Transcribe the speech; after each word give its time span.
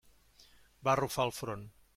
Va 0.87 0.95
arrufar 0.95 1.29
el 1.31 1.37
front. 1.43 1.69